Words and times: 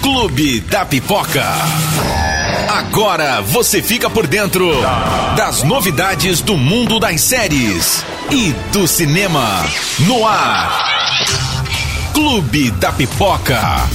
Clube 0.00 0.60
da 0.60 0.84
Pipoca. 0.84 1.44
Agora 2.68 3.40
você 3.42 3.82
fica 3.82 4.08
por 4.08 4.26
dentro 4.26 4.70
das 5.36 5.62
novidades 5.62 6.40
do 6.40 6.56
mundo 6.56 6.98
das 6.98 7.20
séries 7.20 8.04
e 8.30 8.52
do 8.72 8.86
cinema. 8.86 9.64
No 10.00 10.26
ar. 10.26 10.78
Clube 12.14 12.70
da 12.72 12.92
Pipoca. 12.92 13.88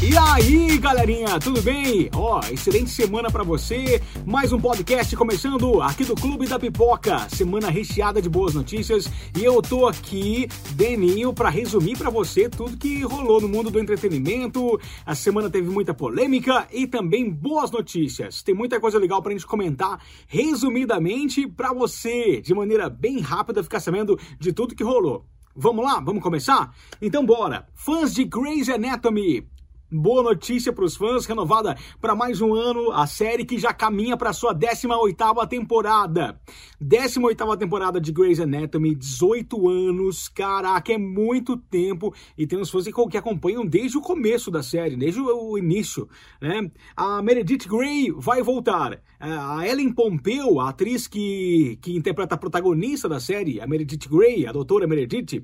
E 0.00 0.16
aí, 0.16 0.78
galerinha, 0.78 1.40
tudo 1.40 1.60
bem? 1.60 2.08
Ó, 2.14 2.38
excelente 2.52 2.88
semana 2.88 3.32
para 3.32 3.42
você. 3.42 4.00
Mais 4.24 4.52
um 4.52 4.60
podcast 4.60 5.16
começando 5.16 5.82
aqui 5.82 6.04
do 6.04 6.14
Clube 6.14 6.46
da 6.46 6.56
Pipoca. 6.56 7.28
Semana 7.28 7.68
recheada 7.68 8.22
de 8.22 8.28
boas 8.28 8.54
notícias 8.54 9.10
e 9.36 9.42
eu 9.42 9.60
tô 9.60 9.88
aqui, 9.88 10.46
Deninho, 10.76 11.32
para 11.32 11.50
resumir 11.50 11.98
para 11.98 12.10
você 12.10 12.48
tudo 12.48 12.76
que 12.76 13.02
rolou 13.02 13.40
no 13.40 13.48
mundo 13.48 13.70
do 13.70 13.80
entretenimento. 13.80 14.80
A 15.04 15.16
semana 15.16 15.50
teve 15.50 15.68
muita 15.68 15.92
polêmica 15.92 16.68
e 16.72 16.86
também 16.86 17.28
boas 17.28 17.72
notícias. 17.72 18.40
Tem 18.40 18.54
muita 18.54 18.78
coisa 18.78 19.00
legal 19.00 19.20
pra 19.20 19.32
gente 19.32 19.46
comentar 19.46 20.00
resumidamente 20.28 21.48
para 21.48 21.72
você, 21.72 22.40
de 22.40 22.54
maneira 22.54 22.88
bem 22.88 23.18
rápida, 23.18 23.64
ficar 23.64 23.80
sabendo 23.80 24.16
de 24.38 24.52
tudo 24.52 24.76
que 24.76 24.84
rolou. 24.84 25.26
Vamos 25.56 25.84
lá? 25.84 25.98
Vamos 25.98 26.22
começar? 26.22 26.72
Então 27.02 27.26
bora! 27.26 27.66
Fãs 27.74 28.14
de 28.14 28.22
Grey's 28.22 28.68
Anatomy, 28.68 29.44
Boa 29.90 30.22
notícia 30.22 30.70
para 30.70 30.84
os 30.84 30.94
fãs, 30.94 31.24
renovada 31.24 31.74
para 31.98 32.14
mais 32.14 32.42
um 32.42 32.52
ano 32.52 32.92
a 32.92 33.06
série 33.06 33.42
que 33.42 33.56
já 33.56 33.72
caminha 33.72 34.18
para 34.18 34.34
sua 34.34 34.54
18ª 34.54 35.48
temporada. 35.48 36.38
18ª 36.78 37.56
temporada 37.56 37.98
de 37.98 38.12
Grey's 38.12 38.38
Anatomy, 38.38 38.94
18 38.94 39.66
anos, 39.66 40.28
caraca, 40.28 40.92
é 40.92 40.98
muito 40.98 41.56
tempo 41.56 42.14
e 42.36 42.46
tem 42.46 42.58
uns 42.58 42.68
fãs 42.68 42.84
que 43.10 43.16
acompanham 43.16 43.64
desde 43.64 43.96
o 43.96 44.02
começo 44.02 44.50
da 44.50 44.62
série, 44.62 44.94
desde 44.94 45.22
o 45.22 45.56
início, 45.56 46.06
né? 46.38 46.70
A 46.94 47.22
Meredith 47.22 47.66
Grey 47.66 48.12
vai 48.14 48.42
voltar. 48.42 49.00
A 49.18 49.66
Ellen 49.66 49.90
Pompeu, 49.90 50.60
a 50.60 50.68
atriz 50.68 51.06
que, 51.08 51.78
que 51.80 51.96
interpreta 51.96 52.34
a 52.34 52.38
protagonista 52.38 53.08
da 53.08 53.18
série, 53.18 53.58
a 53.58 53.66
Meredith 53.66 54.06
Grey, 54.06 54.46
a 54.46 54.52
doutora 54.52 54.86
Meredith, 54.86 55.42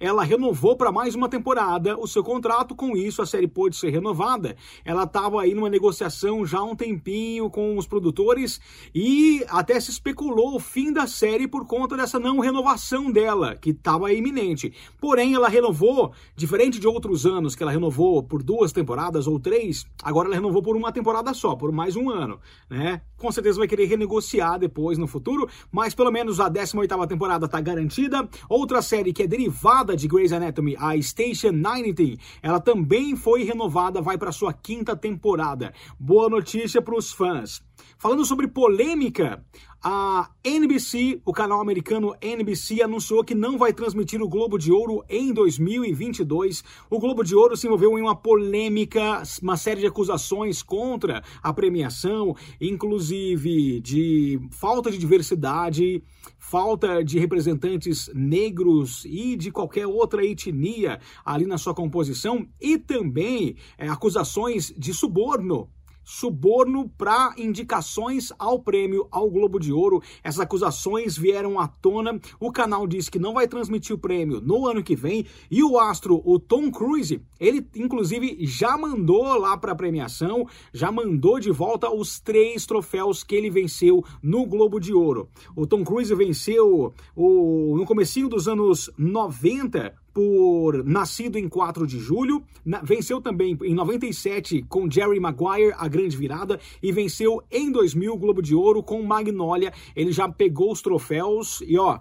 ela 0.00 0.24
renovou 0.24 0.76
para 0.76 0.90
mais 0.90 1.14
uma 1.14 1.28
temporada 1.28 1.96
o 1.96 2.08
seu 2.08 2.24
contrato, 2.24 2.74
com 2.74 2.96
isso 2.96 3.22
a 3.22 3.26
série 3.26 3.46
pôde 3.46 3.76
ser 3.82 3.90
renovada. 3.90 4.56
Ela 4.84 5.04
estava 5.04 5.42
aí 5.42 5.54
numa 5.54 5.68
negociação 5.68 6.46
já 6.46 6.58
há 6.58 6.64
um 6.64 6.76
tempinho 6.76 7.50
com 7.50 7.76
os 7.76 7.86
produtores 7.86 8.60
e 8.94 9.44
até 9.48 9.78
se 9.80 9.90
especulou 9.90 10.54
o 10.54 10.60
fim 10.60 10.92
da 10.92 11.06
série 11.06 11.48
por 11.48 11.66
conta 11.66 11.96
dessa 11.96 12.18
não 12.18 12.38
renovação 12.38 13.10
dela, 13.10 13.56
que 13.56 13.70
estava 13.70 14.12
iminente. 14.12 14.72
Porém, 15.00 15.34
ela 15.34 15.48
renovou, 15.48 16.12
diferente 16.36 16.78
de 16.78 16.86
outros 16.86 17.26
anos 17.26 17.54
que 17.54 17.62
ela 17.62 17.72
renovou 17.72 18.22
por 18.22 18.42
duas 18.42 18.72
temporadas 18.72 19.26
ou 19.26 19.40
três, 19.40 19.84
agora 20.02 20.28
ela 20.28 20.36
renovou 20.36 20.62
por 20.62 20.76
uma 20.76 20.92
temporada 20.92 21.34
só, 21.34 21.56
por 21.56 21.72
mais 21.72 21.96
um 21.96 22.08
ano, 22.08 22.38
né? 22.70 23.02
Com 23.16 23.30
certeza 23.30 23.58
vai 23.58 23.68
querer 23.68 23.86
renegociar 23.86 24.58
depois 24.58 24.98
no 24.98 25.06
futuro, 25.06 25.48
mas 25.70 25.94
pelo 25.94 26.10
menos 26.10 26.40
a 26.40 26.50
18ª 26.50 27.06
temporada 27.06 27.46
está 27.46 27.60
garantida. 27.60 28.28
Outra 28.48 28.82
série 28.82 29.12
que 29.12 29.22
é 29.22 29.26
derivada 29.26 29.96
de 29.96 30.08
Grey's 30.08 30.32
Anatomy, 30.32 30.76
a 30.78 31.00
Station 31.00 31.52
90, 31.52 32.20
ela 32.42 32.58
também 32.58 33.14
foi 33.14 33.44
renovada, 33.44 33.71
vai 34.02 34.18
para 34.18 34.30
sua 34.32 34.52
quinta 34.52 34.94
temporada. 34.94 35.72
Boa 35.98 36.28
notícia 36.28 36.82
para 36.82 36.96
os 36.96 37.12
fãs. 37.12 37.62
Falando 37.98 38.24
sobre 38.24 38.46
polêmica, 38.46 39.44
a 39.84 40.30
NBC, 40.44 41.20
o 41.24 41.32
canal 41.32 41.60
americano 41.60 42.14
NBC, 42.20 42.82
anunciou 42.82 43.24
que 43.24 43.34
não 43.34 43.58
vai 43.58 43.72
transmitir 43.72 44.22
o 44.22 44.28
Globo 44.28 44.56
de 44.56 44.70
Ouro 44.70 45.04
em 45.08 45.32
2022. 45.32 46.62
O 46.88 47.00
Globo 47.00 47.24
de 47.24 47.34
Ouro 47.34 47.56
se 47.56 47.66
envolveu 47.66 47.98
em 47.98 48.02
uma 48.02 48.14
polêmica, 48.14 49.22
uma 49.42 49.56
série 49.56 49.80
de 49.80 49.86
acusações 49.88 50.62
contra 50.62 51.24
a 51.42 51.52
premiação, 51.52 52.36
inclusive 52.60 53.80
de 53.80 54.40
falta 54.52 54.88
de 54.88 54.98
diversidade, 54.98 56.00
falta 56.38 57.02
de 57.02 57.18
representantes 57.18 58.08
negros 58.14 59.04
e 59.04 59.34
de 59.34 59.50
qualquer 59.50 59.88
outra 59.88 60.24
etnia 60.24 61.00
ali 61.24 61.44
na 61.44 61.58
sua 61.58 61.74
composição, 61.74 62.46
e 62.60 62.78
também 62.78 63.56
é, 63.76 63.88
acusações 63.88 64.72
de 64.78 64.94
suborno 64.94 65.68
suborno 66.04 66.88
para 66.96 67.34
indicações 67.36 68.32
ao 68.38 68.58
prêmio 68.58 69.06
ao 69.10 69.30
Globo 69.30 69.58
de 69.58 69.72
Ouro. 69.72 70.02
Essas 70.22 70.40
acusações 70.40 71.16
vieram 71.16 71.58
à 71.58 71.68
tona. 71.68 72.20
O 72.38 72.52
canal 72.52 72.86
disse 72.86 73.10
que 73.10 73.18
não 73.18 73.34
vai 73.34 73.46
transmitir 73.48 73.94
o 73.94 73.98
prêmio 73.98 74.40
no 74.40 74.66
ano 74.66 74.82
que 74.82 74.96
vem 74.96 75.26
e 75.50 75.62
o 75.62 75.78
astro, 75.78 76.22
o 76.24 76.38
Tom 76.38 76.70
Cruise, 76.70 77.22
ele 77.38 77.66
inclusive 77.76 78.38
já 78.40 78.76
mandou 78.76 79.38
lá 79.38 79.56
para 79.56 79.72
a 79.72 79.76
premiação, 79.76 80.46
já 80.72 80.90
mandou 80.90 81.38
de 81.38 81.50
volta 81.50 81.90
os 81.90 82.20
três 82.20 82.66
troféus 82.66 83.22
que 83.22 83.34
ele 83.34 83.50
venceu 83.50 84.04
no 84.22 84.46
Globo 84.46 84.78
de 84.78 84.92
Ouro. 84.92 85.28
O 85.54 85.66
Tom 85.66 85.84
Cruise 85.84 86.14
venceu 86.14 86.92
o, 87.14 87.76
no 87.76 87.84
comecinho 87.84 88.28
dos 88.28 88.48
anos 88.48 88.90
90 88.96 90.01
por 90.12 90.84
nascido 90.84 91.38
em 91.38 91.48
4 91.48 91.86
de 91.86 91.98
julho, 91.98 92.42
na, 92.64 92.80
venceu 92.80 93.20
também 93.20 93.56
em 93.62 93.74
97 93.74 94.62
com 94.68 94.90
Jerry 94.90 95.18
Maguire, 95.18 95.74
a 95.76 95.88
grande 95.88 96.16
virada, 96.16 96.60
e 96.82 96.92
venceu 96.92 97.42
em 97.50 97.70
2000 97.70 98.12
o 98.12 98.18
Globo 98.18 98.42
de 98.42 98.54
Ouro 98.54 98.82
com 98.82 99.02
Magnolia. 99.02 99.72
Ele 99.96 100.12
já 100.12 100.28
pegou 100.28 100.72
os 100.72 100.82
troféus 100.82 101.62
e 101.66 101.78
ó, 101.78 102.00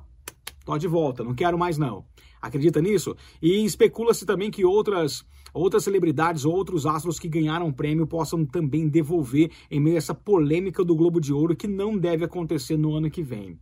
tô 0.66 0.78
de 0.78 0.88
volta, 0.88 1.24
não 1.24 1.34
quero 1.34 1.58
mais 1.58 1.78
não. 1.78 2.06
Acredita 2.42 2.82
nisso? 2.82 3.16
E 3.42 3.64
especula-se 3.64 4.26
também 4.26 4.50
que 4.50 4.66
outras 4.66 5.24
outras 5.54 5.84
celebridades, 5.84 6.46
outros 6.46 6.86
astros 6.86 7.20
que 7.20 7.28
ganharam 7.28 7.72
prêmio 7.72 8.08
possam 8.08 8.46
também 8.46 8.88
devolver 8.88 9.52
em 9.70 9.80
meio 9.80 9.96
a 9.96 9.98
essa 9.98 10.14
polêmica 10.14 10.84
do 10.84 10.96
Globo 10.96 11.20
de 11.20 11.34
Ouro 11.34 11.56
que 11.56 11.68
não 11.68 11.98
deve 11.98 12.24
acontecer 12.24 12.78
no 12.78 12.96
ano 12.96 13.12
que 13.12 13.22
vem. 13.22 13.60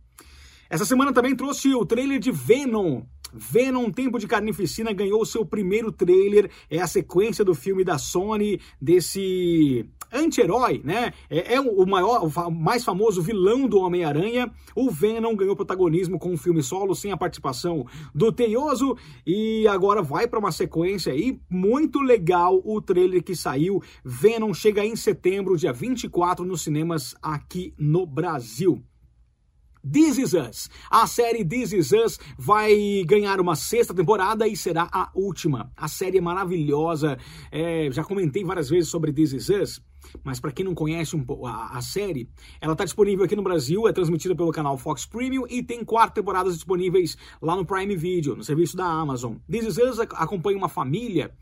Essa 0.68 0.84
semana 0.84 1.12
também 1.12 1.34
trouxe 1.34 1.74
o 1.74 1.84
trailer 1.84 2.20
de 2.20 2.30
Venom, 2.30 3.02
Venom 3.32 3.90
Tempo 3.90 4.18
de 4.18 4.26
Carnificina 4.26 4.92
ganhou 4.92 5.24
seu 5.24 5.44
primeiro 5.44 5.92
trailer, 5.92 6.50
é 6.68 6.80
a 6.80 6.86
sequência 6.86 7.44
do 7.44 7.54
filme 7.54 7.84
da 7.84 7.98
Sony, 7.98 8.60
desse 8.80 9.86
anti-herói, 10.12 10.80
né? 10.84 11.12
É, 11.28 11.54
é, 11.54 11.60
o 11.60 11.86
maior, 11.86 12.24
o 12.24 12.50
mais 12.50 12.84
famoso 12.84 13.22
vilão 13.22 13.68
do 13.68 13.78
Homem-Aranha. 13.78 14.50
O 14.74 14.90
Venom 14.90 15.34
ganhou 15.36 15.56
protagonismo 15.56 16.18
com 16.18 16.32
um 16.32 16.36
filme 16.36 16.62
solo, 16.62 16.94
sem 16.94 17.12
a 17.12 17.16
participação 17.16 17.86
do 18.14 18.32
Teioso, 18.32 18.96
e 19.26 19.66
agora 19.68 20.02
vai 20.02 20.26
para 20.26 20.38
uma 20.38 20.52
sequência 20.52 21.12
aí. 21.12 21.38
Muito 21.48 22.00
legal 22.00 22.60
o 22.64 22.80
trailer 22.80 23.22
que 23.22 23.36
saiu. 23.36 23.82
Venom 24.04 24.52
chega 24.52 24.84
em 24.84 24.96
setembro, 24.96 25.56
dia 25.56 25.72
24, 25.72 26.44
nos 26.44 26.62
cinemas 26.62 27.14
aqui 27.22 27.72
no 27.78 28.04
Brasil. 28.04 28.82
This 29.90 30.18
Is 30.18 30.34
Us. 30.34 30.70
A 30.90 31.06
série 31.06 31.44
This 31.44 31.72
Is 31.72 31.92
Us 31.92 32.18
vai 32.38 33.02
ganhar 33.06 33.40
uma 33.40 33.56
sexta 33.56 33.92
temporada 33.92 34.46
e 34.46 34.56
será 34.56 34.88
a 34.92 35.10
última. 35.14 35.72
A 35.76 35.88
série 35.88 36.18
é 36.18 36.20
maravilhosa. 36.20 37.18
É, 37.50 37.88
já 37.90 38.04
comentei 38.04 38.44
várias 38.44 38.70
vezes 38.70 38.88
sobre 38.88 39.12
This 39.12 39.32
Is 39.32 39.48
Us. 39.48 39.89
Mas 40.24 40.40
para 40.40 40.52
quem 40.52 40.64
não 40.64 40.74
conhece 40.74 41.16
um, 41.16 41.24
a, 41.46 41.78
a, 41.78 41.82
série, 41.82 42.28
ela 42.60 42.72
está 42.72 42.84
disponível 42.84 43.24
aqui 43.24 43.36
no 43.36 43.42
Brasil, 43.42 43.88
é 43.88 43.92
transmitida 43.92 44.34
pelo 44.34 44.50
canal 44.52 44.76
Fox 44.76 45.06
Premium 45.06 45.44
e 45.48 45.62
tem 45.62 45.84
quatro 45.84 46.14
temporadas 46.14 46.54
disponíveis 46.54 47.16
lá 47.40 47.56
no 47.56 47.64
Prime 47.64 47.94
Video, 47.96 48.36
no 48.36 48.44
serviço 48.44 48.76
da 48.76 48.84
Amazon. 48.84 49.36
This 49.50 49.66
Is 49.66 49.78
Us 49.78 50.00
acompanha 50.00 50.58
uma 50.58 50.68
família, 50.68 51.32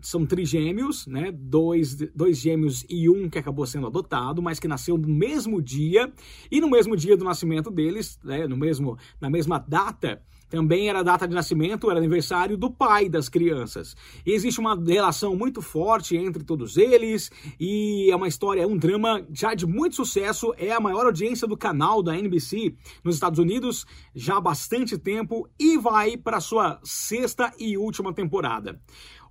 são 0.00 0.24
trigêmeos, 0.24 1.06
né? 1.06 1.32
Dois, 1.32 1.94
dois 2.14 2.38
gêmeos 2.38 2.84
e 2.88 3.08
um 3.08 3.28
que 3.28 3.38
acabou 3.38 3.66
sendo 3.66 3.86
adotado, 3.86 4.42
mas 4.42 4.58
que 4.58 4.68
nasceu 4.68 4.96
no 4.96 5.08
mesmo 5.08 5.60
dia 5.60 6.12
e 6.50 6.60
no 6.60 6.70
mesmo 6.70 6.96
dia 6.96 7.16
do 7.16 7.24
nascimento 7.24 7.70
deles, 7.70 8.18
né? 8.24 8.46
no 8.46 8.56
mesmo, 8.56 8.96
na 9.20 9.28
mesma 9.28 9.58
data, 9.58 10.22
também 10.54 10.88
era 10.88 11.02
data 11.02 11.26
de 11.26 11.34
nascimento, 11.34 11.90
era 11.90 11.98
aniversário 11.98 12.56
do 12.56 12.70
pai 12.70 13.08
das 13.08 13.28
crianças. 13.28 13.96
E 14.24 14.30
existe 14.30 14.60
uma 14.60 14.80
relação 14.80 15.34
muito 15.34 15.60
forte 15.60 16.16
entre 16.16 16.44
todos 16.44 16.76
eles 16.76 17.28
e 17.58 18.08
é 18.08 18.14
uma 18.14 18.28
história, 18.28 18.62
é 18.62 18.66
um 18.66 18.76
drama 18.76 19.26
já 19.32 19.52
de 19.52 19.66
muito 19.66 19.96
sucesso, 19.96 20.54
é 20.56 20.70
a 20.70 20.78
maior 20.78 21.06
audiência 21.06 21.48
do 21.48 21.56
canal 21.56 22.04
da 22.04 22.16
NBC 22.16 22.72
nos 23.02 23.16
Estados 23.16 23.40
Unidos 23.40 23.84
já 24.14 24.36
há 24.36 24.40
bastante 24.40 24.96
tempo 24.96 25.48
e 25.58 25.76
vai 25.76 26.16
para 26.16 26.38
sua 26.38 26.78
sexta 26.84 27.52
e 27.58 27.76
última 27.76 28.14
temporada. 28.14 28.80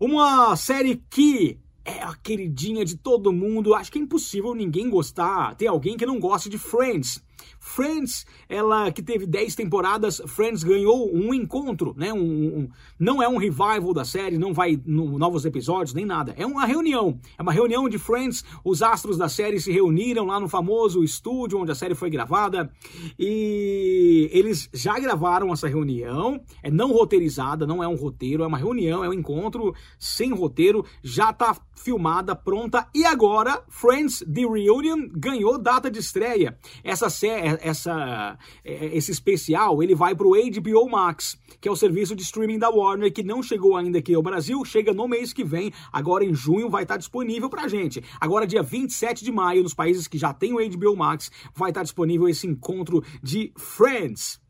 Uma 0.01 0.53
série 0.57 1.01
que 1.09 1.57
é 1.85 2.03
a 2.03 2.13
queridinha 2.15 2.83
de 2.83 2.97
todo 2.97 3.31
mundo. 3.31 3.73
Acho 3.73 3.89
que 3.89 3.97
é 3.97 4.01
impossível 4.01 4.53
ninguém 4.53 4.89
gostar, 4.89 5.55
ter 5.55 5.67
alguém 5.67 5.95
que 5.95 6.05
não 6.05 6.19
goste 6.19 6.49
de 6.49 6.57
Friends. 6.57 7.23
Friends, 7.59 8.25
ela 8.47 8.91
que 8.91 9.01
teve 9.01 9.25
10 9.25 9.55
temporadas, 9.55 10.21
Friends 10.27 10.63
ganhou 10.63 11.09
um 11.13 11.33
encontro, 11.33 11.93
né? 11.97 12.13
Um, 12.13 12.19
um, 12.19 12.69
não 12.99 13.23
é 13.23 13.27
um 13.27 13.37
revival 13.37 13.93
da 13.93 14.05
série, 14.05 14.37
não 14.37 14.53
vai 14.53 14.79
no, 14.85 15.17
novos 15.17 15.45
episódios, 15.45 15.93
nem 15.93 16.05
nada. 16.05 16.35
É 16.37 16.45
uma 16.45 16.65
reunião. 16.65 17.19
É 17.37 17.41
uma 17.41 17.53
reunião 17.53 17.87
de 17.87 17.97
Friends. 17.97 18.43
Os 18.63 18.83
astros 18.83 19.17
da 19.17 19.29
série 19.29 19.59
se 19.59 19.71
reuniram 19.71 20.25
lá 20.25 20.39
no 20.39 20.49
famoso 20.49 21.03
estúdio 21.03 21.59
onde 21.59 21.71
a 21.71 21.75
série 21.75 21.95
foi 21.95 22.09
gravada. 22.09 22.71
E 23.17 24.29
eles 24.31 24.69
já 24.73 24.99
gravaram 24.99 25.51
essa 25.51 25.67
reunião. 25.67 26.41
É 26.61 26.69
não 26.69 26.91
roteirizada, 26.91 27.65
não 27.65 27.83
é 27.83 27.87
um 27.87 27.95
roteiro, 27.95 28.43
é 28.43 28.47
uma 28.47 28.57
reunião, 28.57 29.03
é 29.03 29.09
um 29.09 29.13
encontro 29.13 29.73
sem 29.97 30.31
roteiro. 30.31 30.85
Já 31.01 31.31
tá 31.31 31.55
filmada, 31.75 32.35
pronta. 32.35 32.87
E 32.93 33.05
agora, 33.05 33.63
Friends 33.67 34.19
The 34.19 34.41
Reunion 34.41 35.09
ganhou 35.11 35.57
data 35.57 35.89
de 35.89 35.99
estreia. 35.99 36.57
Essa 36.83 37.09
essa, 37.27 38.37
é, 38.63 38.95
esse 38.95 39.11
especial 39.11 39.81
ele 39.81 39.95
vai 39.95 40.15
para 40.15 40.27
o 40.27 40.31
HBO 40.31 40.89
Max, 40.89 41.37
que 41.59 41.67
é 41.67 41.71
o 41.71 41.75
serviço 41.75 42.15
de 42.15 42.23
streaming 42.23 42.59
da 42.59 42.69
Warner, 42.69 43.11
que 43.11 43.23
não 43.23 43.41
chegou 43.41 43.75
ainda 43.75 43.99
aqui 43.99 44.13
ao 44.13 44.21
Brasil, 44.21 44.63
chega 44.65 44.93
no 44.93 45.07
mês 45.07 45.33
que 45.33 45.43
vem, 45.43 45.71
agora 45.91 46.23
em 46.23 46.33
junho 46.33 46.69
vai 46.69 46.83
estar 46.83 46.97
disponível 46.97 47.49
para 47.49 47.67
gente. 47.67 48.03
Agora, 48.19 48.47
dia 48.47 48.63
27 48.63 49.23
de 49.23 49.31
maio, 49.31 49.63
nos 49.63 49.73
países 49.73 50.07
que 50.07 50.17
já 50.17 50.33
tem 50.33 50.53
o 50.53 50.77
HBO 50.77 50.95
Max, 50.95 51.31
vai 51.55 51.71
estar 51.71 51.83
disponível 51.83 52.27
esse 52.27 52.47
encontro 52.47 53.03
de 53.21 53.51
Friends. 53.57 54.41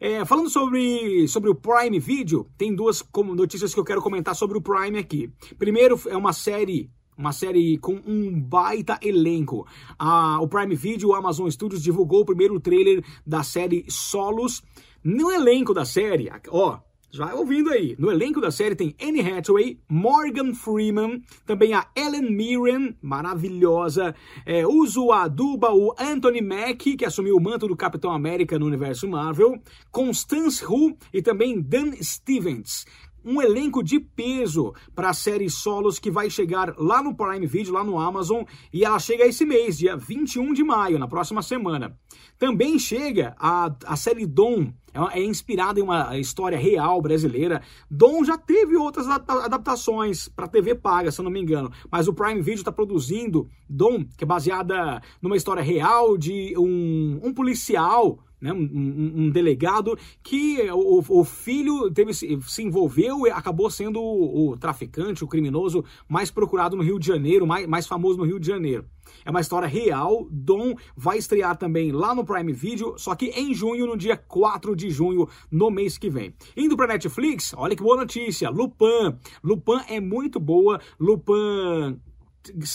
É, 0.00 0.24
falando 0.24 0.50
sobre, 0.50 1.28
sobre 1.28 1.48
o 1.48 1.54
Prime 1.54 2.00
Video, 2.00 2.50
tem 2.58 2.74
duas 2.74 3.04
notícias 3.36 3.72
que 3.72 3.78
eu 3.78 3.84
quero 3.84 4.02
comentar 4.02 4.34
sobre 4.34 4.58
o 4.58 4.60
Prime 4.60 4.98
aqui. 4.98 5.30
Primeiro, 5.56 6.00
é 6.08 6.16
uma 6.16 6.32
série 6.32 6.90
uma 7.22 7.32
série 7.32 7.78
com 7.78 8.00
um 8.04 8.40
baita 8.40 8.98
elenco. 9.00 9.64
A, 9.96 10.40
o 10.40 10.48
Prime 10.48 10.74
Video, 10.74 11.10
o 11.10 11.14
Amazon 11.14 11.48
Studios, 11.48 11.80
divulgou 11.80 12.22
o 12.22 12.24
primeiro 12.24 12.58
trailer 12.58 13.04
da 13.24 13.44
série 13.44 13.84
Solos. 13.88 14.60
No 15.04 15.30
elenco 15.30 15.72
da 15.72 15.84
série, 15.84 16.28
ó, 16.48 16.80
já 17.12 17.32
ouvindo 17.34 17.70
aí, 17.70 17.94
no 17.96 18.10
elenco 18.10 18.40
da 18.40 18.50
série 18.50 18.74
tem 18.74 18.96
Anne 19.00 19.20
Hathaway, 19.20 19.78
Morgan 19.88 20.52
Freeman, 20.52 21.22
também 21.46 21.74
a 21.74 21.86
Ellen 21.94 22.30
Mirren, 22.30 22.96
maravilhosa, 23.00 24.14
é, 24.44 24.66
Uzo 24.66 25.12
Aduba, 25.12 25.72
o 25.72 25.94
Anthony 25.98 26.40
Mackie, 26.40 26.96
que 26.96 27.04
assumiu 27.04 27.36
o 27.36 27.40
manto 27.40 27.68
do 27.68 27.76
Capitão 27.76 28.10
América 28.10 28.58
no 28.58 28.66
universo 28.66 29.06
Marvel, 29.06 29.60
Constance 29.92 30.64
Hu 30.64 30.96
e 31.12 31.22
também 31.22 31.60
Dan 31.60 31.92
Stevens 32.02 32.84
um 33.24 33.40
elenco 33.40 33.82
de 33.82 34.00
peso 34.00 34.74
para 34.94 35.10
a 35.10 35.14
série 35.14 35.48
Solos 35.48 35.98
que 35.98 36.10
vai 36.10 36.30
chegar 36.30 36.74
lá 36.78 37.02
no 37.02 37.14
Prime 37.14 37.46
Video, 37.46 37.72
lá 37.72 37.84
no 37.84 37.98
Amazon, 37.98 38.44
e 38.72 38.84
ela 38.84 38.98
chega 38.98 39.26
esse 39.26 39.44
mês, 39.44 39.78
dia 39.78 39.96
21 39.96 40.52
de 40.52 40.64
maio, 40.64 40.98
na 40.98 41.08
próxima 41.08 41.42
semana. 41.42 41.96
Também 42.38 42.78
chega 42.78 43.34
a, 43.38 43.74
a 43.86 43.96
série 43.96 44.26
Dom, 44.26 44.72
é, 44.92 45.20
é 45.20 45.24
inspirada 45.24 45.80
em 45.80 45.82
uma 45.82 46.18
história 46.18 46.58
real 46.58 47.00
brasileira. 47.00 47.62
Dom 47.90 48.24
já 48.24 48.36
teve 48.36 48.76
outras 48.76 49.06
adaptações 49.08 50.28
para 50.28 50.48
TV 50.48 50.74
paga, 50.74 51.10
se 51.10 51.20
eu 51.20 51.24
não 51.24 51.30
me 51.30 51.40
engano, 51.40 51.70
mas 51.90 52.08
o 52.08 52.14
Prime 52.14 52.40
Video 52.40 52.60
está 52.60 52.72
produzindo 52.72 53.48
Dom, 53.68 54.04
que 54.16 54.24
é 54.24 54.26
baseada 54.26 55.00
numa 55.20 55.36
história 55.36 55.62
real 55.62 56.16
de 56.18 56.54
um, 56.58 57.20
um 57.22 57.32
policial 57.32 58.18
né, 58.42 58.52
um, 58.52 59.12
um, 59.14 59.30
delegado 59.30 59.96
que 60.22 60.60
o, 60.72 61.20
o 61.20 61.24
filho 61.24 61.88
teve, 61.92 62.12
se 62.12 62.62
envolveu 62.62 63.26
e 63.26 63.30
acabou 63.30 63.70
sendo 63.70 64.00
o, 64.00 64.50
o, 64.50 64.56
traficante, 64.56 65.22
o 65.22 65.28
criminoso 65.28 65.84
mais 66.08 66.30
procurado 66.30 66.76
no 66.76 66.82
Rio 66.82 66.98
de 66.98 67.06
Janeiro, 67.06 67.46
mais, 67.46 67.66
mais 67.68 67.86
famoso 67.86 68.18
no 68.18 68.24
Rio 68.24 68.40
de 68.40 68.46
Janeiro. 68.48 68.84
É 69.24 69.30
uma 69.30 69.40
história 69.40 69.68
real. 69.68 70.26
Dom 70.30 70.74
vai 70.96 71.18
estrear 71.18 71.56
também 71.56 71.92
lá 71.92 72.14
no 72.14 72.24
Prime 72.24 72.52
Video, 72.52 72.98
só 72.98 73.14
que 73.14 73.26
em 73.26 73.54
junho, 73.54 73.86
no 73.86 73.96
dia 73.96 74.16
4 74.16 74.74
de 74.74 74.90
junho, 74.90 75.28
no 75.50 75.70
mês 75.70 75.96
que 75.96 76.10
vem. 76.10 76.34
Indo 76.56 76.76
para 76.76 76.88
Netflix, 76.88 77.54
olha 77.56 77.76
que 77.76 77.82
boa 77.82 77.96
notícia. 77.96 78.50
Lupin. 78.50 79.16
Lupin 79.42 79.80
é 79.88 80.00
muito 80.00 80.40
boa. 80.40 80.80
Lupin 80.98 82.00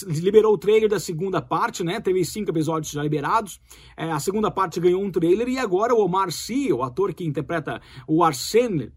liberou 0.06 0.54
o 0.54 0.58
trailer 0.58 0.90
da 0.90 1.00
segunda 1.00 1.42
parte, 1.42 1.84
né? 1.84 2.00
Teve 2.00 2.24
cinco 2.24 2.52
episódios 2.52 2.92
já 2.92 3.04
liberados. 3.04 3.60
É, 3.96 4.12
a 4.12 4.20
segunda 4.20 4.50
parte 4.50 4.80
ganhou 4.80 5.04
um 5.04 5.12
trailer 5.12 5.48
e 5.48 5.58
agora 5.58 5.94
o 5.94 6.04
Omar 6.04 6.32
Sy, 6.32 6.72
o 6.72 6.84
ator 6.84 7.14
que 7.14 7.26
interpreta 7.26 7.82
o 8.08 8.24
Arsene, 8.24 8.92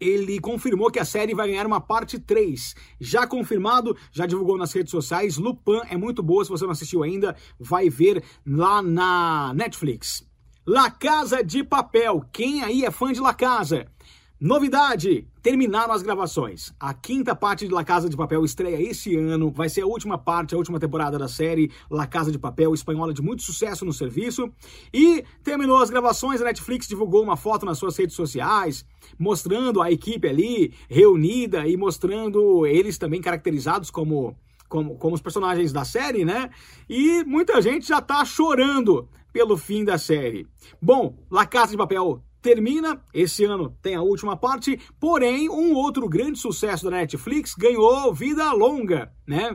ele 0.00 0.38
confirmou 0.38 0.90
que 0.90 0.98
a 0.98 1.04
série 1.04 1.34
vai 1.34 1.48
ganhar 1.48 1.66
uma 1.66 1.80
parte 1.80 2.18
3. 2.18 2.74
Já 3.00 3.26
confirmado, 3.26 3.96
já 4.12 4.26
divulgou 4.26 4.56
nas 4.56 4.72
redes 4.72 4.90
sociais. 4.90 5.36
Lupin 5.36 5.80
é 5.90 5.96
muito 5.96 6.22
boa, 6.22 6.44
se 6.44 6.50
você 6.50 6.64
não 6.64 6.72
assistiu 6.72 7.02
ainda, 7.02 7.36
vai 7.58 7.90
ver 7.90 8.22
lá 8.46 8.80
na 8.80 9.52
Netflix. 9.54 10.26
La 10.66 10.90
Casa 10.90 11.42
de 11.42 11.64
Papel. 11.64 12.24
Quem 12.32 12.62
aí 12.62 12.84
é 12.84 12.90
fã 12.90 13.12
de 13.12 13.20
La 13.20 13.34
Casa? 13.34 13.90
Novidade! 14.40 15.26
Terminaram 15.42 15.92
as 15.92 16.00
gravações. 16.00 16.72
A 16.78 16.94
quinta 16.94 17.34
parte 17.34 17.66
de 17.66 17.74
La 17.74 17.82
Casa 17.82 18.08
de 18.08 18.16
Papel 18.16 18.44
estreia 18.44 18.80
esse 18.80 19.16
ano. 19.16 19.50
Vai 19.50 19.68
ser 19.68 19.80
a 19.80 19.86
última 19.86 20.16
parte, 20.16 20.54
a 20.54 20.58
última 20.58 20.78
temporada 20.78 21.18
da 21.18 21.26
série 21.26 21.72
La 21.90 22.06
Casa 22.06 22.30
de 22.30 22.38
Papel, 22.38 22.72
espanhola 22.72 23.12
de 23.12 23.20
muito 23.20 23.42
sucesso 23.42 23.84
no 23.84 23.92
serviço. 23.92 24.48
E 24.94 25.24
terminou 25.42 25.78
as 25.78 25.90
gravações. 25.90 26.40
A 26.40 26.44
Netflix 26.44 26.86
divulgou 26.86 27.24
uma 27.24 27.36
foto 27.36 27.66
nas 27.66 27.78
suas 27.78 27.96
redes 27.96 28.14
sociais, 28.14 28.86
mostrando 29.18 29.82
a 29.82 29.90
equipe 29.90 30.28
ali 30.28 30.72
reunida 30.88 31.66
e 31.66 31.76
mostrando 31.76 32.64
eles 32.64 32.96
também 32.96 33.20
caracterizados 33.20 33.90
como, 33.90 34.36
como, 34.68 34.96
como 34.98 35.16
os 35.16 35.20
personagens 35.20 35.72
da 35.72 35.84
série, 35.84 36.24
né? 36.24 36.48
E 36.88 37.24
muita 37.24 37.60
gente 37.60 37.88
já 37.88 38.00
tá 38.00 38.24
chorando 38.24 39.08
pelo 39.32 39.56
fim 39.56 39.84
da 39.84 39.98
série. 39.98 40.46
Bom, 40.80 41.16
La 41.28 41.44
Casa 41.44 41.72
de 41.72 41.76
Papel 41.76 42.22
termina. 42.48 42.98
Esse 43.12 43.44
ano 43.44 43.76
tem 43.82 43.94
a 43.94 44.00
última 44.00 44.34
parte, 44.34 44.80
porém, 44.98 45.50
um 45.50 45.74
outro 45.74 46.08
grande 46.08 46.38
sucesso 46.38 46.84
da 46.84 46.92
Netflix 46.92 47.54
ganhou 47.54 48.14
vida 48.14 48.50
longa. 48.52 49.12
Né? 49.26 49.54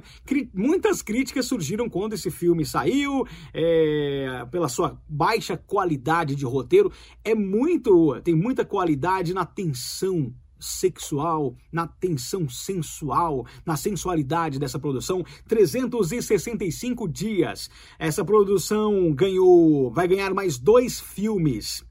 Muitas 0.54 1.02
críticas 1.02 1.48
surgiram 1.48 1.90
quando 1.90 2.14
esse 2.14 2.30
filme 2.30 2.64
saiu, 2.64 3.26
é, 3.52 4.46
pela 4.52 4.70
sua 4.70 5.02
baixa 5.10 5.58
qualidade 5.58 6.36
de 6.36 6.46
roteiro. 6.46 6.92
É 7.24 7.34
muito, 7.34 8.22
tem 8.22 8.36
muita 8.36 8.64
qualidade 8.64 9.34
na 9.34 9.44
tensão 9.44 10.32
sexual, 10.60 11.56
na 11.72 11.88
tensão 11.88 12.48
sensual, 12.48 13.46
na 13.66 13.76
sensualidade 13.76 14.60
dessa 14.60 14.78
produção. 14.78 15.26
365 15.48 17.10
dias. 17.10 17.72
Essa 17.98 18.24
produção 18.24 19.12
ganhou, 19.14 19.92
vai 19.92 20.08
ganhar 20.08 20.32
mais 20.32 20.60
dois 20.60 21.00
filmes 21.00 21.84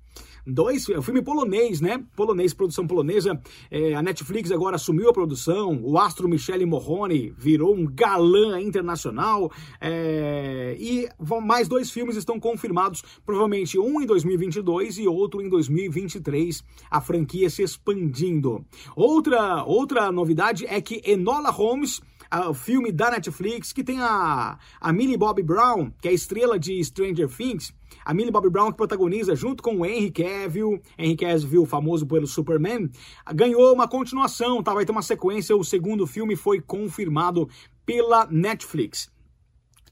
dois, 0.46 0.88
é 0.88 0.98
um 0.98 1.02
filme 1.02 1.22
polonês, 1.22 1.80
né? 1.80 2.02
Polonês, 2.16 2.52
produção 2.52 2.86
polonesa. 2.86 3.40
É, 3.70 3.94
a 3.94 4.02
Netflix 4.02 4.50
agora 4.50 4.76
assumiu 4.76 5.08
a 5.08 5.12
produção. 5.12 5.80
O 5.82 5.98
astro 5.98 6.28
Michele 6.28 6.66
Morrone 6.66 7.32
virou 7.36 7.74
um 7.74 7.86
galã 7.86 8.60
internacional. 8.60 9.50
É, 9.80 10.76
e 10.78 11.08
mais 11.42 11.68
dois 11.68 11.90
filmes 11.90 12.16
estão 12.16 12.38
confirmados, 12.38 13.02
provavelmente 13.24 13.78
um 13.78 14.00
em 14.00 14.06
2022 14.06 14.98
e 14.98 15.08
outro 15.08 15.40
em 15.40 15.48
2023. 15.48 16.64
A 16.90 17.00
franquia 17.00 17.48
se 17.48 17.62
expandindo. 17.62 18.64
Outra, 18.96 19.64
outra 19.64 20.10
novidade 20.10 20.66
é 20.66 20.80
que 20.80 21.02
Enola 21.04 21.50
Holmes 21.50 22.00
o 22.48 22.54
filme 22.54 22.90
da 22.90 23.10
Netflix, 23.10 23.72
que 23.72 23.84
tem 23.84 24.00
a, 24.00 24.58
a 24.80 24.92
Millie 24.92 25.18
Bobby 25.18 25.42
Brown, 25.42 25.90
que 26.00 26.08
é 26.08 26.10
a 26.10 26.14
estrela 26.14 26.58
de 26.58 26.82
Stranger 26.82 27.28
Things, 27.28 27.74
a 28.04 28.14
Millie 28.14 28.32
Bobby 28.32 28.48
Brown, 28.48 28.70
que 28.70 28.76
protagoniza 28.76 29.36
junto 29.36 29.62
com 29.62 29.76
o 29.76 29.86
Henry 29.86 30.10
Cavill, 30.10 30.80
Henry 30.98 31.16
Cavill, 31.16 31.66
famoso 31.66 32.06
pelo 32.06 32.26
Superman, 32.26 32.90
ganhou 33.34 33.72
uma 33.72 33.86
continuação, 33.86 34.62
tá? 34.62 34.72
vai 34.72 34.84
ter 34.86 34.92
uma 34.92 35.02
sequência, 35.02 35.56
o 35.56 35.62
segundo 35.62 36.06
filme 36.06 36.34
foi 36.34 36.60
confirmado 36.60 37.48
pela 37.84 38.26
Netflix. 38.26 39.10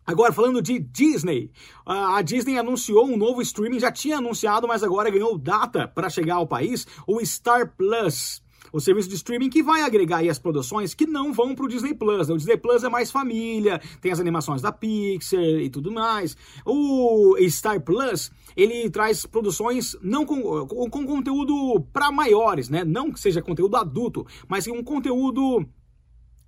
Agora, 0.07 0.33
falando 0.33 0.63
de 0.63 0.79
Disney, 0.79 1.53
a 1.87 2.21
Disney 2.23 2.59
anunciou 2.59 3.07
um 3.07 3.17
novo 3.17 3.43
streaming, 3.43 3.79
já 3.79 3.93
tinha 3.93 4.17
anunciado, 4.17 4.67
mas 4.67 4.83
agora 4.83 5.11
ganhou 5.11 5.39
data 5.39 5.87
para 5.87 6.11
chegar 6.11 6.37
ao 6.37 6.47
país, 6.47 6.87
o 7.07 7.25
Star 7.25 7.77
Plus 7.77 8.43
o 8.73 8.81
serviço 8.81 9.09
de 9.09 9.15
streaming 9.15 9.51
que 9.51 9.63
vai 9.63 9.83
agregar 9.83 10.19
aí 10.19 10.29
as 10.29 10.39
produções 10.39 10.95
que 10.95 11.07
não 11.07 11.33
vão 11.33 11.55
para 11.55 11.65
o 11.65 11.69
Disney 11.69 11.95
Plus. 11.95 12.29
Né? 12.29 12.35
O 12.35 12.37
Disney 12.37 12.57
Plus 12.57 12.85
é 12.85 12.89
mais 12.89 13.11
família, 13.11 13.81
tem 14.01 14.13
as 14.13 14.21
animações 14.21 14.63
da 14.63 14.73
Pixar 14.73 15.41
e 15.41 15.71
tudo 15.71 15.91
mais. 15.91 16.37
O 16.65 17.37
Star 17.49 17.81
Plus, 17.81 18.31
ele 18.57 18.91
traz 18.91 19.27
produções 19.27 19.97
não 20.03 20.25
com, 20.25 20.67
com, 20.67 20.91
com 20.91 21.07
conteúdo 21.07 21.81
para 21.93 22.11
maiores, 22.11 22.69
né? 22.69 22.85
Não 22.85 23.11
que 23.11 23.21
seja 23.21 23.43
conteúdo 23.43 23.77
adulto, 23.77 24.27
mas 24.49 24.67
um 24.67 24.83
conteúdo 24.83 25.67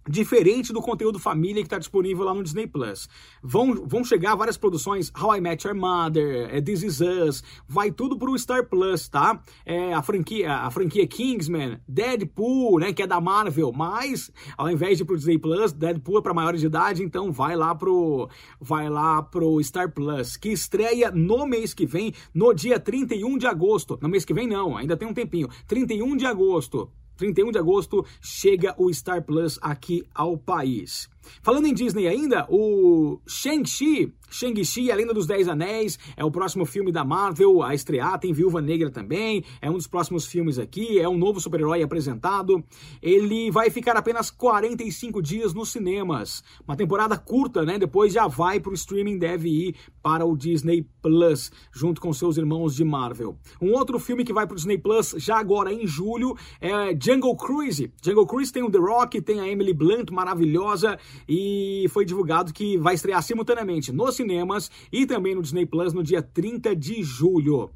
diferente 0.08 0.72
do 0.72 0.80
conteúdo 0.80 1.18
família 1.18 1.62
que 1.62 1.66
está 1.66 1.78
disponível 1.78 2.24
lá 2.24 2.34
no 2.34 2.42
Disney 2.42 2.66
Plus. 2.66 3.08
Vão, 3.42 3.86
vão 3.86 4.04
chegar 4.04 4.34
várias 4.34 4.56
produções, 4.56 5.12
How 5.20 5.36
I 5.36 5.40
Met 5.40 5.66
Your 5.66 5.76
Mother, 5.76 6.48
é, 6.52 6.60
This 6.60 6.82
Is 6.82 7.00
Us, 7.00 7.44
vai 7.68 7.90
tudo 7.90 8.18
pro 8.18 8.38
Star 8.38 8.68
Plus, 8.68 9.08
tá? 9.08 9.42
É, 9.64 9.92
a 9.94 10.02
franquia, 10.02 10.54
a 10.54 10.70
franquia 10.70 11.06
Kingsman, 11.06 11.80
Deadpool, 11.86 12.80
né, 12.80 12.92
que 12.92 13.02
é 13.02 13.06
da 13.06 13.20
Marvel, 13.20 13.72
mas 13.72 14.30
ao 14.56 14.70
invés 14.70 14.96
de 14.96 15.04
ir 15.04 15.06
pro 15.06 15.16
Disney 15.16 15.38
Plus, 15.38 15.72
Deadpool 15.72 16.18
é 16.18 16.22
para 16.22 16.34
maiores 16.34 16.60
de 16.60 16.66
idade, 16.66 17.02
então 17.02 17.30
vai 17.30 17.56
lá 17.56 17.74
pro 17.74 18.28
vai 18.60 18.88
lá 18.88 19.22
pro 19.22 19.62
Star 19.62 19.92
Plus, 19.92 20.36
que 20.36 20.48
estreia 20.50 21.10
no 21.10 21.46
mês 21.46 21.74
que 21.74 21.86
vem, 21.86 22.12
no 22.34 22.52
dia 22.52 22.78
31 22.78 23.38
de 23.38 23.46
agosto. 23.46 23.98
No 24.00 24.08
mês 24.08 24.24
que 24.24 24.34
vem 24.34 24.46
não, 24.46 24.76
ainda 24.76 24.96
tem 24.96 25.08
um 25.08 25.14
tempinho. 25.14 25.48
31 25.66 26.16
de 26.16 26.26
agosto. 26.26 26.90
31 27.16 27.52
de 27.52 27.58
agosto 27.58 28.04
chega 28.20 28.74
o 28.78 28.90
Star 28.90 29.22
Plus 29.22 29.58
aqui 29.62 30.04
ao 30.14 30.36
país. 30.36 31.08
Falando 31.42 31.66
em 31.66 31.74
Disney 31.74 32.06
ainda, 32.06 32.46
o 32.48 33.18
Shang-Chi, 33.26 34.12
Shang-Chi, 34.30 34.90
A 34.90 34.94
Lenda 34.94 35.12
dos 35.12 35.26
Dez 35.26 35.48
Anéis, 35.48 35.98
é 36.16 36.24
o 36.24 36.30
próximo 36.30 36.64
filme 36.64 36.90
da 36.90 37.04
Marvel 37.04 37.62
a 37.62 37.74
estrear, 37.74 38.18
tem 38.18 38.32
Viúva 38.32 38.62
Negra 38.62 38.90
também, 38.90 39.44
é 39.60 39.70
um 39.70 39.74
dos 39.74 39.86
próximos 39.86 40.26
filmes 40.26 40.58
aqui, 40.58 40.98
é 40.98 41.08
um 41.08 41.18
novo 41.18 41.40
super-herói 41.40 41.82
apresentado. 41.82 42.64
Ele 43.02 43.50
vai 43.50 43.70
ficar 43.70 43.96
apenas 43.96 44.30
45 44.30 45.20
dias 45.20 45.52
nos 45.52 45.70
cinemas, 45.70 46.42
uma 46.66 46.76
temporada 46.76 47.18
curta, 47.18 47.64
né? 47.64 47.78
Depois 47.78 48.12
já 48.12 48.26
vai 48.26 48.58
para 48.58 48.70
o 48.70 48.74
streaming, 48.74 49.18
deve 49.18 49.48
ir 49.48 49.76
para 50.02 50.24
o 50.24 50.36
Disney 50.36 50.86
Plus, 51.00 51.52
junto 51.72 52.00
com 52.00 52.12
seus 52.12 52.36
irmãos 52.36 52.74
de 52.74 52.84
Marvel. 52.84 53.36
Um 53.60 53.72
outro 53.72 53.98
filme 53.98 54.24
que 54.24 54.32
vai 54.32 54.46
para 54.46 54.54
o 54.54 54.56
Disney 54.56 54.78
Plus 54.78 55.14
já 55.18 55.38
agora 55.38 55.72
em 55.72 55.86
julho 55.86 56.36
é 56.60 56.96
Jungle 56.98 57.36
Cruise. 57.36 57.92
Jungle 58.02 58.26
Cruise 58.26 58.52
tem 58.52 58.62
o 58.62 58.70
The 58.70 58.78
Rock, 58.78 59.20
tem 59.20 59.40
a 59.40 59.48
Emily 59.48 59.74
Blunt, 59.74 60.10
maravilhosa, 60.10 60.98
e 61.28 61.86
foi 61.90 62.04
divulgado 62.04 62.52
que 62.52 62.76
vai 62.78 62.94
estrear 62.94 63.22
simultaneamente 63.22 63.92
nos 63.92 64.16
cinemas 64.16 64.70
e 64.90 65.06
também 65.06 65.34
no 65.34 65.42
Disney 65.42 65.66
Plus 65.66 65.92
no 65.92 66.02
dia 66.02 66.22
30 66.22 66.74
de 66.74 67.02
julho. 67.02 67.70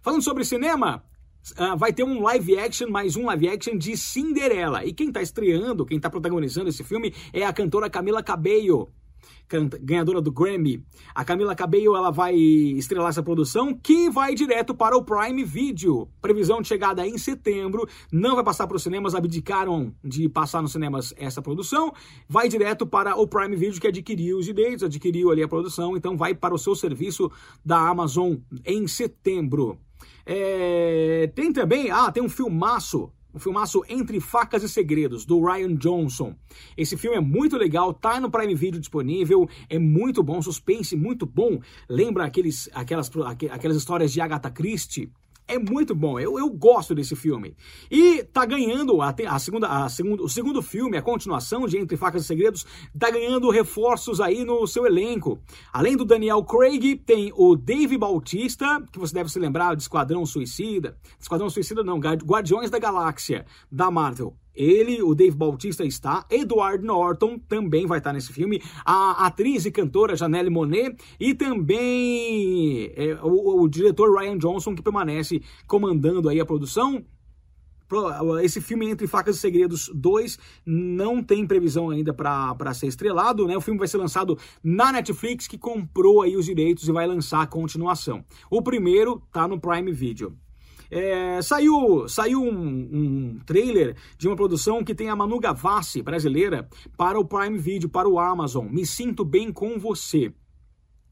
Falando 0.00 0.22
sobre 0.22 0.44
cinema, 0.44 1.04
Uh, 1.52 1.74
vai 1.78 1.94
ter 1.94 2.02
um 2.02 2.20
live 2.20 2.58
action, 2.58 2.90
mais 2.90 3.16
um 3.16 3.24
live 3.24 3.48
action 3.48 3.78
de 3.78 3.96
Cinderela. 3.96 4.84
E 4.84 4.92
quem 4.92 5.08
está 5.08 5.22
estreando, 5.22 5.86
quem 5.86 5.96
está 5.96 6.10
protagonizando 6.10 6.68
esse 6.68 6.84
filme 6.84 7.14
é 7.32 7.42
a 7.42 7.52
cantora 7.54 7.88
Camila 7.88 8.22
Cabello 8.22 8.92
ganhadora 9.82 10.20
do 10.20 10.30
Grammy. 10.30 10.84
A 11.14 11.24
Camila 11.24 11.54
Cabello 11.54 11.96
ela 11.96 12.10
vai 12.10 12.34
estrelar 12.34 13.08
essa 13.08 13.22
produção 13.22 13.74
que 13.74 14.10
vai 14.10 14.34
direto 14.34 14.74
para 14.74 14.96
o 14.96 15.02
Prime 15.02 15.44
Video. 15.44 16.08
Previsão 16.20 16.60
de 16.60 16.68
chegada 16.68 17.06
em 17.06 17.16
setembro. 17.16 17.88
Não 18.12 18.34
vai 18.34 18.44
passar 18.44 18.66
para 18.66 18.76
os 18.76 18.82
cinemas, 18.82 19.14
abdicaram 19.14 19.94
de 20.04 20.28
passar 20.28 20.62
nos 20.62 20.72
cinemas 20.72 21.14
essa 21.16 21.40
produção. 21.40 21.92
Vai 22.28 22.48
direto 22.48 22.86
para 22.86 23.16
o 23.16 23.26
Prime 23.26 23.56
Video 23.56 23.80
que 23.80 23.86
adquiriu 23.86 24.38
os 24.38 24.46
direitos, 24.46 24.84
adquiriu 24.84 25.30
ali 25.30 25.42
a 25.42 25.48
produção, 25.48 25.96
então 25.96 26.16
vai 26.16 26.34
para 26.34 26.54
o 26.54 26.58
seu 26.58 26.74
serviço 26.74 27.30
da 27.64 27.88
Amazon 27.88 28.36
em 28.64 28.86
setembro. 28.86 29.78
É, 30.24 31.30
tem 31.34 31.52
também, 31.52 31.90
ah, 31.90 32.12
tem 32.12 32.22
um 32.22 32.28
filmaço 32.28 33.10
o 33.32 33.38
filmaço 33.38 33.82
Entre 33.88 34.20
Facas 34.20 34.62
e 34.62 34.68
Segredos, 34.68 35.24
do 35.24 35.44
Ryan 35.44 35.74
Johnson. 35.74 36.34
Esse 36.76 36.96
filme 36.96 37.16
é 37.16 37.20
muito 37.20 37.56
legal, 37.56 37.92
tá 37.92 38.18
no 38.20 38.30
Prime 38.30 38.54
Video 38.54 38.80
disponível, 38.80 39.48
é 39.68 39.78
muito 39.78 40.22
bom, 40.22 40.40
suspense 40.40 40.96
muito 40.96 41.26
bom. 41.26 41.60
Lembra 41.88 42.24
aqueles, 42.24 42.68
aquelas, 42.72 43.10
aquelas 43.50 43.76
histórias 43.76 44.12
de 44.12 44.20
Agatha 44.20 44.50
Christie? 44.50 45.10
É 45.48 45.58
muito 45.58 45.94
bom. 45.94 46.20
Eu, 46.20 46.38
eu 46.38 46.48
gosto 46.50 46.94
desse 46.94 47.16
filme. 47.16 47.56
E 47.90 48.22
tá 48.22 48.44
ganhando 48.44 49.00
a, 49.00 49.14
a 49.28 49.38
segunda, 49.38 49.66
a 49.66 49.88
segundo, 49.88 50.24
o 50.24 50.28
segundo 50.28 50.62
filme, 50.62 50.96
a 50.96 51.02
continuação 51.02 51.66
de 51.66 51.78
Entre 51.78 51.96
Facas 51.96 52.22
e 52.22 52.26
Segredos, 52.26 52.66
tá 52.96 53.10
ganhando 53.10 53.50
reforços 53.50 54.20
aí 54.20 54.44
no 54.44 54.66
seu 54.66 54.86
elenco. 54.86 55.40
Além 55.72 55.96
do 55.96 56.04
Daniel 56.04 56.44
Craig, 56.44 56.96
tem 56.96 57.32
o 57.34 57.56
Dave 57.56 57.96
Bautista, 57.96 58.82
que 58.92 58.98
você 58.98 59.14
deve 59.14 59.30
se 59.30 59.38
lembrar 59.38 59.74
de 59.74 59.82
Esquadrão 59.82 60.24
Suicida. 60.26 60.96
Esquadrão 61.18 61.48
Suicida 61.48 61.82
não, 61.82 61.98
Guardiões 61.98 62.70
da 62.70 62.78
Galáxia, 62.78 63.46
da 63.72 63.90
Marvel. 63.90 64.36
Ele, 64.54 65.02
o 65.02 65.14
Dave 65.14 65.36
Bautista 65.36 65.84
está, 65.84 66.26
Edward 66.30 66.84
Norton 66.84 67.38
também 67.38 67.86
vai 67.86 67.98
estar 67.98 68.12
nesse 68.12 68.32
filme, 68.32 68.60
a 68.84 69.26
atriz 69.26 69.64
e 69.66 69.70
cantora 69.70 70.16
Janelle 70.16 70.50
Monet 70.50 70.96
e 71.18 71.34
também 71.34 72.92
é, 72.96 73.18
o, 73.22 73.62
o 73.62 73.68
diretor 73.68 74.18
Ryan 74.18 74.38
Johnson 74.38 74.74
que 74.74 74.82
permanece 74.82 75.40
comandando 75.66 76.28
aí 76.28 76.40
a 76.40 76.46
produção 76.46 77.04
esse 78.42 78.60
filme 78.60 78.90
Entre 78.90 79.06
Facas 79.06 79.36
e 79.36 79.38
Segredos 79.38 79.90
2 79.94 80.38
não 80.66 81.22
tem 81.22 81.46
previsão 81.46 81.88
ainda 81.88 82.12
para 82.12 82.74
ser 82.74 82.86
estrelado, 82.86 83.46
né? 83.46 83.56
O 83.56 83.60
filme 83.60 83.78
vai 83.78 83.88
ser 83.88 83.96
lançado 83.96 84.38
na 84.62 84.92
Netflix, 84.92 85.46
que 85.46 85.56
comprou 85.56 86.20
aí 86.20 86.36
os 86.36 86.44
direitos 86.44 86.86
e 86.86 86.92
vai 86.92 87.06
lançar 87.06 87.42
a 87.42 87.46
continuação. 87.46 88.22
O 88.50 88.60
primeiro 88.60 89.22
tá 89.32 89.48
no 89.48 89.58
Prime 89.58 89.90
Video. 89.90 90.36
É, 90.90 91.42
saiu 91.42 92.08
saiu 92.08 92.42
um, 92.42 92.48
um, 92.50 93.38
trailer 93.44 93.94
de 94.16 94.26
uma 94.26 94.36
produção 94.36 94.82
que 94.82 94.94
tem 94.94 95.10
a 95.10 95.16
Manu 95.16 95.38
Gavassi, 95.38 96.02
brasileira, 96.02 96.68
para 96.96 97.18
o 97.18 97.24
Prime 97.24 97.58
Video, 97.58 97.88
para 97.88 98.08
o 98.08 98.18
Amazon. 98.18 98.66
Me 98.68 98.86
Sinto 98.86 99.24
Bem 99.24 99.52
Com 99.52 99.78
Você. 99.78 100.32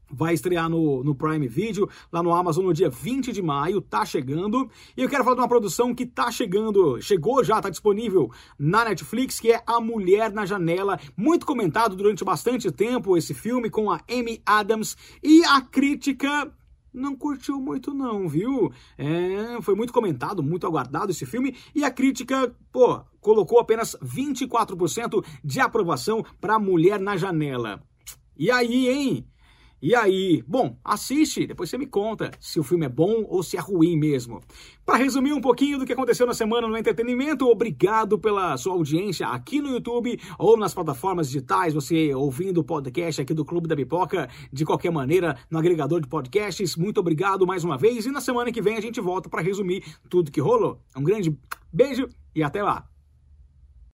Vai 0.09 0.33
estrear 0.33 0.69
no, 0.69 1.03
no 1.03 1.13
Prime 1.13 1.47
Video, 1.49 1.89
lá 2.11 2.23
no 2.23 2.33
Amazon 2.33 2.65
no 2.65 2.73
dia 2.73 2.89
20 2.89 3.33
de 3.33 3.41
maio, 3.41 3.81
tá 3.81 4.05
chegando. 4.05 4.69
E 4.95 5.01
eu 5.03 5.09
quero 5.09 5.21
falar 5.21 5.35
de 5.35 5.41
uma 5.41 5.49
produção 5.49 5.93
que 5.93 6.05
tá 6.05 6.31
chegando, 6.31 7.01
chegou 7.01 7.43
já, 7.43 7.61
tá 7.61 7.69
disponível 7.69 8.31
na 8.57 8.85
Netflix, 8.85 9.37
que 9.37 9.51
é 9.51 9.61
A 9.67 9.81
Mulher 9.81 10.31
na 10.31 10.45
Janela. 10.45 10.97
Muito 11.15 11.45
comentado 11.45 11.95
durante 11.95 12.23
bastante 12.23 12.71
tempo 12.71 13.17
esse 13.17 13.33
filme 13.33 13.69
com 13.69 13.91
a 13.91 13.99
Amy 14.09 14.41
Adams. 14.45 14.95
E 15.21 15.43
a 15.43 15.59
crítica 15.59 16.49
não 16.97 17.15
curtiu 17.15 17.61
muito 17.61 17.93
não, 17.93 18.27
viu? 18.27 18.71
É, 18.97 19.61
foi 19.61 19.75
muito 19.75 19.93
comentado, 19.93 20.43
muito 20.43 20.65
aguardado 20.65 21.11
esse 21.11 21.25
filme 21.25 21.55
e 21.73 21.83
a 21.83 21.91
crítica, 21.91 22.53
pô, 22.71 23.01
colocou 23.21 23.59
apenas 23.59 23.95
24% 24.03 25.23
de 25.43 25.59
aprovação 25.59 26.25
para 26.41 26.59
Mulher 26.59 26.99
na 26.99 27.15
Janela. 27.15 27.81
E 28.37 28.51
aí, 28.51 28.89
hein? 28.89 29.27
E 29.79 29.93
aí? 29.93 30.43
Bom, 30.47 30.75
assiste, 30.83 31.45
depois 31.45 31.69
você 31.69 31.77
me 31.77 31.85
conta 31.85 32.31
se 32.39 32.59
o 32.59 32.63
filme 32.63 32.87
é 32.87 32.89
bom 32.89 33.23
ou 33.27 33.43
se 33.43 33.57
é 33.57 33.59
ruim 33.59 33.95
mesmo. 33.95 34.41
Para 34.83 34.97
resumir 34.97 35.33
um 35.33 35.41
pouquinho 35.41 35.77
do 35.77 35.85
que 35.85 35.93
aconteceu 35.93 36.25
na 36.25 36.33
semana 36.33 36.67
no 36.67 36.75
entretenimento, 36.75 37.45
obrigado 37.45 38.17
pela 38.17 38.57
sua 38.57 38.73
audiência 38.73 39.27
aqui 39.27 39.61
no 39.61 39.69
YouTube 39.69 40.19
ou 40.39 40.57
nas 40.57 40.73
plataformas 40.73 41.27
digitais, 41.27 41.75
você 41.75 42.11
ouvindo 42.15 42.59
o 42.59 42.63
podcast 42.63 43.21
aqui 43.21 43.35
do 43.35 43.45
Clube 43.45 43.67
da 43.67 43.75
Pipoca, 43.75 44.27
de 44.51 44.65
qualquer 44.65 44.91
maneira, 44.91 45.37
no 45.49 45.59
agregador 45.59 46.01
de 46.01 46.07
podcasts. 46.07 46.75
Muito 46.75 46.99
obrigado 46.99 47.45
mais 47.45 47.63
uma 47.63 47.77
vez 47.77 48.07
e 48.07 48.11
na 48.11 48.19
semana 48.19 48.51
que 48.51 48.61
vem 48.61 48.77
a 48.77 48.81
gente 48.81 48.99
volta 48.99 49.29
para 49.29 49.43
resumir 49.43 49.83
tudo 50.09 50.31
que 50.31 50.41
rolou. 50.41 50.81
Um 50.95 51.03
grande 51.03 51.37
beijo 51.71 52.09
e 52.33 52.41
até 52.41 52.63
lá! 52.63 52.96